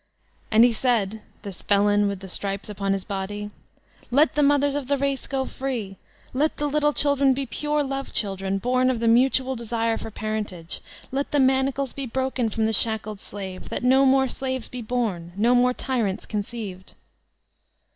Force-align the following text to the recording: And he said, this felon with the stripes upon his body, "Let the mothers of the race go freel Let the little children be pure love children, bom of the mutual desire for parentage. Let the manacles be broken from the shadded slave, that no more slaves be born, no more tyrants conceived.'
And 0.49 0.63
he 0.63 0.73
said, 0.73 1.21
this 1.43 1.61
felon 1.61 2.07
with 2.07 2.21
the 2.21 2.27
stripes 2.27 2.69
upon 2.69 2.93
his 2.93 3.03
body, 3.03 3.51
"Let 4.09 4.33
the 4.33 4.41
mothers 4.41 4.73
of 4.73 4.87
the 4.87 4.97
race 4.97 5.27
go 5.27 5.45
freel 5.45 5.95
Let 6.33 6.57
the 6.57 6.65
little 6.67 6.91
children 6.91 7.35
be 7.35 7.45
pure 7.45 7.83
love 7.83 8.11
children, 8.11 8.57
bom 8.57 8.89
of 8.89 8.99
the 8.99 9.07
mutual 9.07 9.55
desire 9.55 9.99
for 9.99 10.09
parentage. 10.09 10.81
Let 11.11 11.29
the 11.29 11.39
manacles 11.39 11.93
be 11.93 12.07
broken 12.07 12.49
from 12.49 12.65
the 12.65 12.73
shadded 12.73 13.19
slave, 13.19 13.69
that 13.69 13.83
no 13.83 14.03
more 14.03 14.27
slaves 14.27 14.67
be 14.69 14.81
born, 14.81 15.33
no 15.37 15.53
more 15.53 15.71
tyrants 15.71 16.25
conceived.' 16.25 16.95